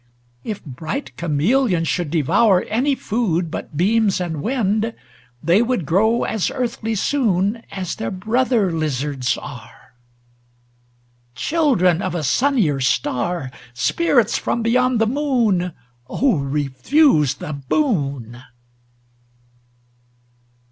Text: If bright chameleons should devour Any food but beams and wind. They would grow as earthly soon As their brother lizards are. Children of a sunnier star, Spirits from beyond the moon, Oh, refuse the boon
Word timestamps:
If 0.43 0.65
bright 0.65 1.15
chameleons 1.19 1.87
should 1.87 2.09
devour 2.09 2.63
Any 2.69 2.95
food 2.95 3.51
but 3.51 3.77
beams 3.77 4.19
and 4.19 4.41
wind. 4.41 4.95
They 5.43 5.61
would 5.61 5.85
grow 5.85 6.23
as 6.23 6.49
earthly 6.49 6.95
soon 6.95 7.57
As 7.69 7.93
their 7.93 8.09
brother 8.09 8.71
lizards 8.71 9.37
are. 9.37 9.93
Children 11.35 12.01
of 12.01 12.15
a 12.15 12.23
sunnier 12.23 12.79
star, 12.79 13.51
Spirits 13.75 14.39
from 14.39 14.63
beyond 14.63 14.99
the 14.99 15.05
moon, 15.05 15.71
Oh, 16.07 16.37
refuse 16.39 17.35
the 17.35 17.53
boon 17.53 18.41